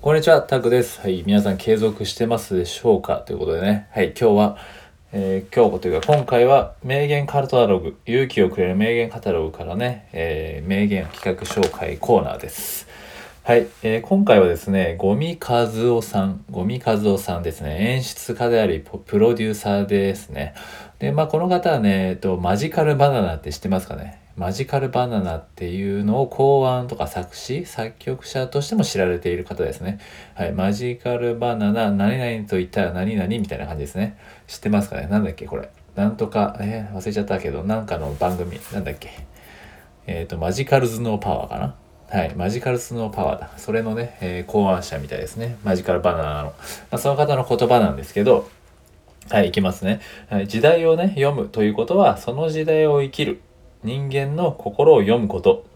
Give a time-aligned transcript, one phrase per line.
[0.00, 1.00] こんにちは、タクです。
[1.00, 3.16] はい、皆さん継続してますでしょうか？
[3.16, 4.56] ということでね、はい、今日は、
[5.10, 12.86] えー、今日というか今回は名言カルトアログ、勇気をくれる名言カタログからね、えー、名言企画紹介コーナーです。
[13.48, 20.52] はい、えー、今回はですね、ゴミカズオさん、ゴミカズオさんですね、演出家であり、プロデューサーですね。
[20.98, 24.20] で、まあ、この方はね、えっと、マジカルバナナって知ってますかね？
[24.36, 29.98] マジカルバナナっていうのを考案とか作詞、作曲者としても知られている方ですね。
[30.34, 30.52] はい。
[30.52, 34.18] マジカルバナナ、何々と言ったら何々みたいな感じですね。
[34.46, 35.06] 知ってますかね？
[35.06, 35.70] なんだっけこれ。
[35.96, 39.08] なんとか、えー、忘れちゃったけど、なんかの番組、なんだっけ？
[40.06, 41.74] えっ、ー、と、マジカルズノーパワーかな？
[42.10, 42.34] はい。
[42.34, 43.50] マジカルスノーパワーだ。
[43.58, 45.58] それのね、えー、考案者みたいですね。
[45.62, 46.44] マジカルバナナの。
[46.44, 46.54] ま
[46.92, 48.48] あ、その方の言葉なんですけど、
[49.28, 50.00] はい、いきますね。
[50.30, 53.42] はい、時代をね、読むということは、その時代を生きる。
[53.84, 55.66] 人間の心を読むこと。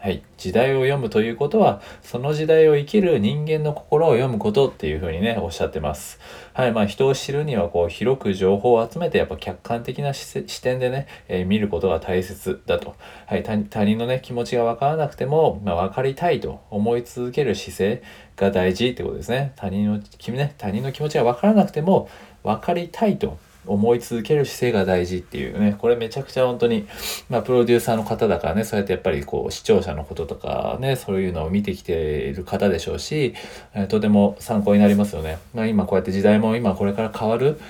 [0.00, 0.22] はい。
[0.36, 6.20] 時代を読むということは、その時代を生きる人間の心を読むことっていうふうにね、おっしゃってます。
[6.52, 6.72] はい。
[6.72, 12.94] まあ、人を知るには、こう、広く情報を集めて、やっぱ客観的な視点でね、えー、見ることが大切だと。
[13.26, 13.42] はい。
[13.42, 18.02] 他人のね、気持ちがわからなくても、まあ、分かりたいと思い続ける姿勢
[18.36, 19.52] が大事ってことですね。
[19.56, 22.08] 他人の、君ね、他人の気持ちがわからなくても、
[22.44, 26.86] 分かりたいと思い続ける姿勢が大事っていうね、これめちゃくちゃ本当に、
[27.28, 33.34] まあ、プロデューサーの方だからね、そうやってやっぱりこう、視聴者のこととかね、そういうのを見てきている方でしょうし、
[33.74, 35.38] えー、とても参考になりますよね。
[35.54, 37.60] まあ、今こうやって時代も今これから変わる、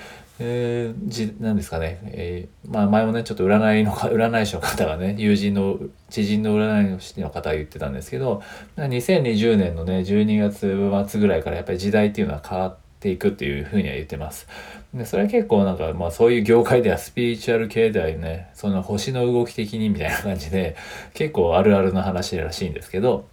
[0.41, 8.41] えー、じ、なんですかね、えー、まあ前もね、ちょっと占いの、占い師の方がね、友人の、知人の占い師の方が言ってたんですけど、
[8.77, 14.47] 2020年のね、12月末ぐらいからやっぱり時代っていうのは変わって、ていくっていうふうには言ってます。
[14.93, 20.75] で、それは結構なんか、まあそういう業界ではスピリチュアル系ではね、その星の動き的にみたいな感じで、
[21.13, 23.25] 結構あるあるの話らしいんですけど、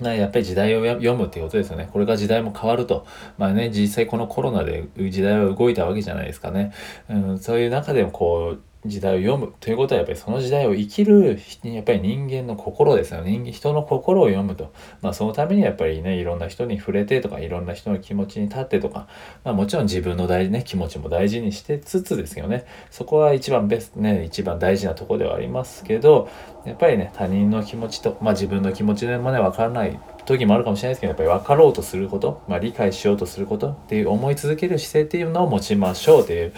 [0.00, 1.88] やっぱり時代を読むっていうことですよね。
[1.92, 3.06] これが時代も変わると。
[3.38, 6.72] まあね、実際このコロナで時代は動いたわけじゃないですかね。
[7.08, 9.54] うん、そういう中でもこう、時代を読む。
[9.60, 13.32] ということはやっぱりその時代を生きるやっぱり人間の心ですよね。
[13.32, 19.08] 人人の心を読むと、まあ、そのためにやっぱりねいろんな人に触れてとかいろんな人の気持ちに立ってとか、
[19.42, 22.66] まあ、もちろん自分の大事ね気持ちも大事にしてつつですよね。
[22.90, 26.28] そこは一番ベストね一番大事なとこではありますけど
[26.66, 36.52] やっぱりね他人の気持ちと、まあ、自分の気持ちでもね分からない時もあるかもしれないですけどやっぱり分かろうとすること、まあ、理解しようとすることっていう思い続ける姿勢っていうのを持ちましょうっていう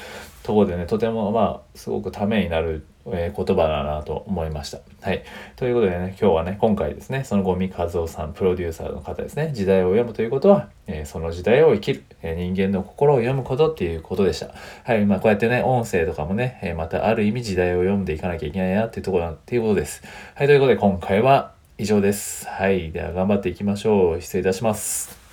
[0.47, 4.81] ところでねとてもまあすごくためになるえ、言葉だなと思いました。
[5.01, 5.23] はい。
[5.55, 14.53] ということでね、今日はね、今回ですね、そのゴミ和夫さん、プロデューサーの方ですね、時代を読むということは、えー、その時代を生きる、えー、人間の心を読むことっていうことでした。
[14.85, 15.07] はい。
[15.07, 20.03] まあ、こうやってね、音声とかもね、えまたある意味時代を読んでいかなきゃいけないなっていうところっていうことです。
[20.35, 20.47] はい。
[20.49, 22.49] ということで、今回は以上です。
[22.49, 22.91] はい。
[22.91, 24.21] では頑張っていきましょう。
[24.21, 25.26] 失礼いたします。